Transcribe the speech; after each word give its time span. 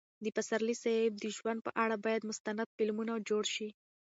د 0.23 0.25
پسرلي 0.35 0.75
صاحب 0.83 1.13
د 1.17 1.25
ژوند 1.35 1.59
په 1.65 1.71
اړه 1.83 1.95
باید 2.05 2.27
مستند 2.29 2.59
فلمونه 2.75 3.13
جوړ 3.29 3.43
شي. 3.55 3.69